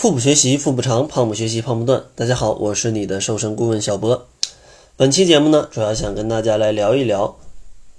[0.00, 2.04] 腹部学习腹部长，胖不学习胖不断。
[2.14, 4.26] 大家好，我是你的瘦身顾问小博。
[4.96, 7.36] 本期节目呢，主要想跟大家来聊一聊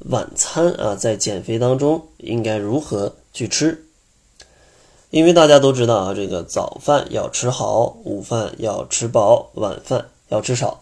[0.09, 3.85] 晚餐啊，在减肥当中应该如何去吃。
[5.11, 10.81] 因为大家都知道啊，这个早饭要吃好，午饭要吃饱，晚饭要吃少。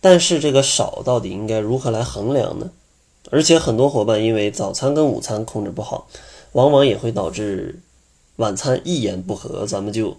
[0.00, 2.70] 但是这个少到底应该如何来衡量呢？
[3.32, 6.06] 而且很多伙伴因为早餐跟午餐控制不好，
[6.52, 7.80] 往往也会导致
[8.36, 10.16] 晚餐一言不合，咱们就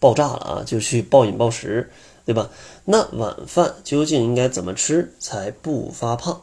[0.00, 1.90] 爆炸了啊，就去暴饮暴食，
[2.26, 2.50] 对吧？
[2.86, 6.42] 那晚饭究竟应该怎么吃才不发胖？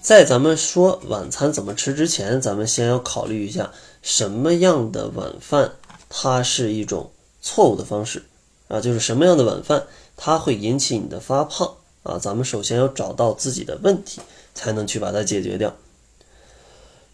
[0.00, 5.72] 在咱们说晚餐怎么吃之前，咱们先要考虑一下什么样的晚饭
[6.08, 8.24] 它是一种错误的方式
[8.66, 12.18] 啊，就是什么样的晚饭它会引起你的发胖啊？
[12.18, 14.20] 咱们首先要找到自己的问题，
[14.54, 15.72] 才能去把它解决掉。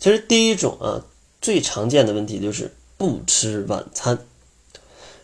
[0.01, 1.05] 其实第一种啊，
[1.43, 4.19] 最常见的问题就是不吃晚餐，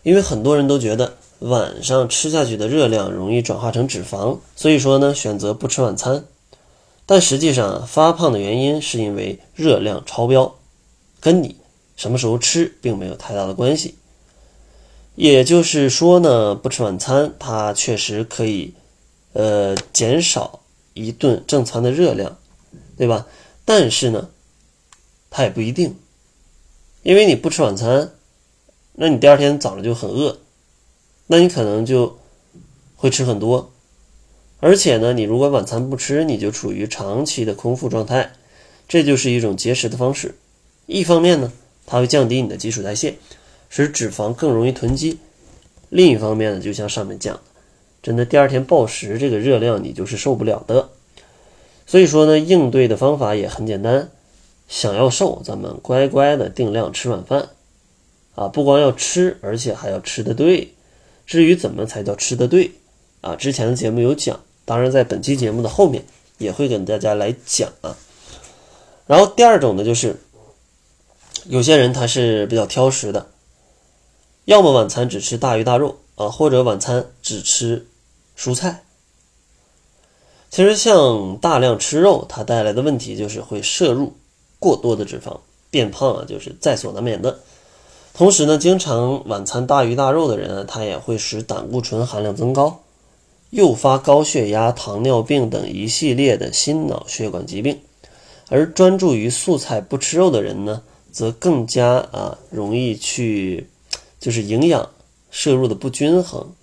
[0.05, 6.23] 因为很多人都觉得晚上吃下去的热量容易转化成脂肪，所以说呢，选择不吃晚餐。
[7.07, 10.53] 但实际上，发胖的原因是因为热量超标，
[11.19, 11.55] 跟你
[11.95, 13.95] 什么时候吃并没有太大的关系。
[15.15, 18.75] 也就是说呢，不吃晚餐，它确实可以，
[19.33, 20.59] 呃，减少
[20.93, 22.37] 一顿正餐的热量，
[22.95, 23.25] 对吧？
[23.65, 24.29] 但是呢，
[25.31, 25.95] 它也不一定，
[27.01, 28.11] 因为你不吃晚餐，
[28.95, 30.37] 那你第二天早上就很饿，
[31.27, 32.17] 那你可能就
[32.95, 33.71] 会吃很多。
[34.61, 38.31] 而且呢，你如果晚餐不吃，你就处于长期的空腹状态，
[38.87, 40.35] 这就是一种节食的方式。
[40.85, 41.51] 一方面呢，
[41.85, 43.15] 它会降低你的基础代谢，
[43.69, 45.17] 使脂肪更容易囤积；
[45.89, 47.39] 另一方面呢，就像上面讲，
[48.01, 50.89] 真的第二天暴食，这个热量你就是受不了的。
[51.85, 54.09] 所以说呢，应对的方法也很简单，
[54.67, 57.49] 想要瘦，咱们乖乖的定量吃晚饭，
[58.35, 60.73] 啊，不光要吃，而且还要吃的对。
[61.25, 62.71] 至于怎么才叫吃的对，
[63.21, 64.39] 啊，之前的节目有讲。
[64.63, 66.05] 当然，在本期节目的后面
[66.37, 67.97] 也会跟大家来讲啊。
[69.07, 70.17] 然后第二种呢，就是
[71.45, 73.27] 有些人他是比较挑食的，
[74.45, 77.87] 要么晚餐只吃大鱼大肉啊，或者晚餐只吃
[78.37, 78.83] 蔬菜。
[80.49, 84.15] 其实像大量吃肉，它带来的问题就是会摄入
[84.57, 87.39] 过多的脂肪，变胖啊，就是在所难免的。
[88.17, 92.81] 同时呢，经常晚餐大鱼大肉的人，他也会使胆固醇含量增高。
[93.49, 97.77] 诱发高血压、糖尿病等一系列的心脑血管疾病，
[98.47, 100.81] 而专注于素菜不吃肉的人呢，
[101.11, 103.67] 则更加啊容易去，
[104.17, 104.89] 就是营养
[105.29, 106.53] 摄入的不均衡，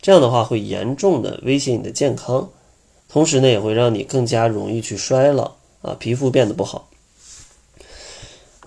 [0.00, 2.48] 这样的话会严重的威胁你的健康，
[3.10, 6.88] 同时呢也会让你更加容易去衰老啊，皮肤变得不好。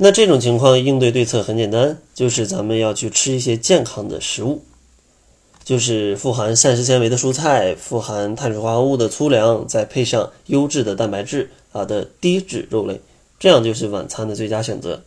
[0.01, 4.61] 那这种情况应对对策很简单，就是咱们要去吃一些健康的食物。
[5.63, 12.99] 就是富含膳食纤维的蔬菜，富含碳水化合物的粗粮，再配上优质的蛋白质啊的低脂肉类，
[13.39, 15.01] 这样就是晚餐的最佳选择。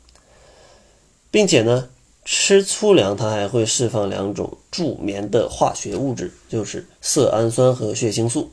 [1.30, 1.90] 并且呢，
[2.24, 8.50] 吃粗粮它还会释放两种助眠的化学物质，就是色氨酸和血清素，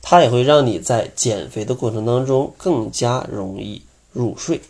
[0.00, 3.82] 它也会让你在减肥的过程当中更加容易
[4.12, 4.62] 入睡。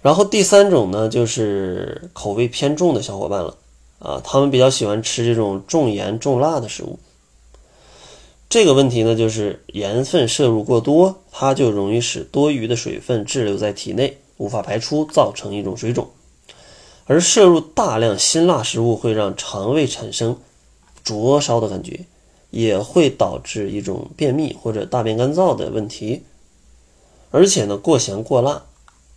[0.00, 3.56] 然后第三种呢，就是口味偏重的小伙伴了。
[3.98, 7.00] 啊，他们比较喜欢吃这种重盐重辣的食物。
[8.48, 16.08] 这个问题呢，就是盐分摄入过多，它就容易使多余的水分滞留在体内，无法排出，造成一种水肿。
[17.06, 20.38] 而摄入大量辛辣食物会让肠胃产生
[21.02, 22.06] 灼烧的感觉，
[22.50, 26.22] 也会导致一种便秘或者大便干燥的问题。
[27.32, 28.62] 而且呢，过咸过辣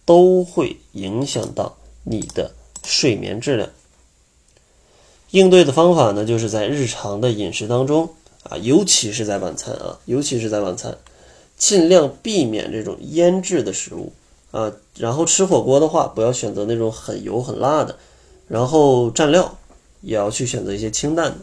[0.05, 2.51] 都会影响到你的
[2.83, 3.69] 睡眠质量。
[5.31, 8.09] 应对的方法呢，就是在日常的饮食当中
[8.43, 10.97] 啊，尤其是在晚餐啊，尤其是在晚餐，
[11.57, 14.11] 尽量避免这种腌制的食物
[14.51, 14.73] 啊。
[14.97, 17.97] 然后吃火锅的话，不要选择那种很油很辣的。
[18.49, 19.57] 然后蘸料
[20.01, 21.37] 也要去选择一些清淡的，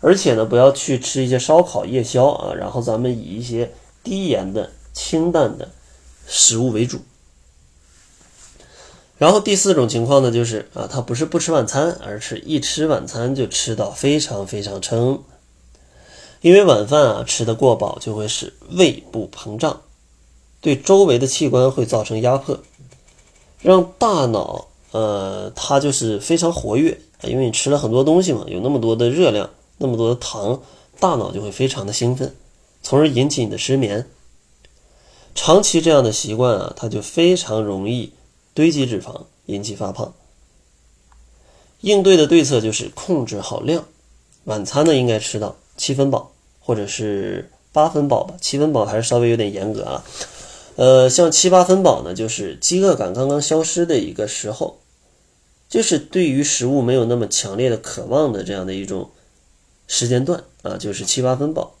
[0.00, 2.52] 而且呢，不要去吃一些烧烤夜宵啊。
[2.52, 3.72] 然后咱们以一些
[4.04, 5.70] 低盐的清淡的
[6.26, 7.00] 食物为主。
[9.18, 15.22] 然后第四种情况呢，就是啊，他不是不吃晚餐，而是一吃晚餐就吃到非常非常撑。
[16.40, 19.80] 因为晚饭啊吃的过饱，就会使胃部膨胀，
[20.60, 22.60] 对周围的器官会造成压迫，
[23.60, 30.62] 让大脑呃它就是非常活跃，因为你吃了很多东西嘛，有那么多的热量，那么多的糖，
[31.00, 32.32] 大脑就会非常的兴奋，
[32.84, 34.06] 从而引起你的失眠。
[35.34, 38.12] 长期这样的习惯啊，它就非常容易。
[38.58, 40.12] 堆积脂肪引起发胖，
[41.80, 43.84] 应对的对策就是控制好量，
[44.46, 50.04] 晚餐呢应该吃到七分饱或者是八分饱吧，七分饱还是稍微有点严格啊。
[50.74, 54.80] 呃，像七八分饱呢，就是饥饿感刚刚消失的一个时候，
[55.68, 59.10] 就是对于食物没有那么强烈的渴望的这样的一种
[59.86, 61.76] 时间段啊，就是七八分饱。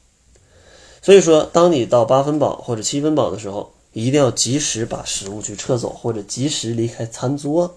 [1.02, 7.76] 所以说，当你到八分饱或者七分饱的时候，一定要及时把食物去撤走，或者及时离开餐桌。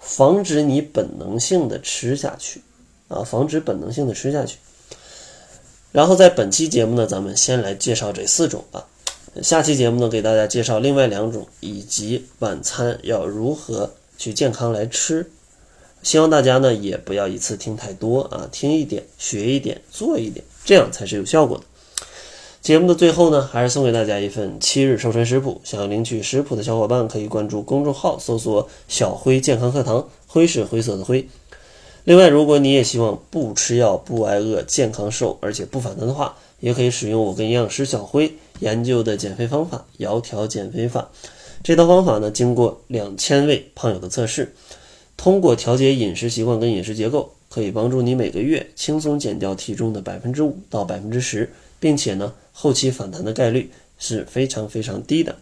[0.00, 2.62] 防止你本能性的吃下去，
[3.08, 4.58] 啊，防止本能性的吃下去。
[5.90, 8.86] 然后在本期节目呢，咱们先来介绍这四种啊，
[9.42, 15.28] 下期节目呢给大家介绍另外两种，以及晚餐要如何去健康来吃。
[16.04, 21.64] 希望大家呢也不要一次听太多啊，听一点，学一点，做一点，这样才是有效果的。
[22.60, 25.60] 节目的最后呢，还是送给大家一份七日瘦身食谱。
[25.64, 31.26] 想要领取食谱的小伙伴，可以关注公众号，搜索“小辉健康课堂”，辉是灰色的灰。
[32.04, 41.08] 另外，如果你也希望不吃药、不挨饿、健康瘦，而且不反弹的话，也可以使用我跟营养师小辉研究的减肥方法——窈窕减肥法。
[41.62, 44.52] 这套方法呢，经过两千位胖友的测试，
[45.16, 51.50] 通过调节饮食习惯跟饮食结构，可以帮助你每个月轻松减掉体重的百分之五到百分之十。
[51.80, 55.36] 并且呢，后期反弹的概率是非常非常低的。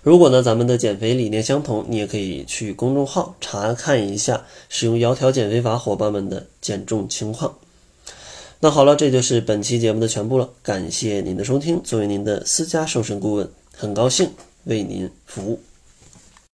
[0.00, 7.58] 如果呢，咱们的减肥理念相同，你也可以去公众号查看一下使用窈窕减肥法伙伴们的减重情况。
[8.60, 10.48] 那好了，这就是本期节目的全部了。
[10.62, 14.30] 感谢您的收听，作为您的私家瘦身顾问，很高兴
[14.64, 15.67] 为您服务。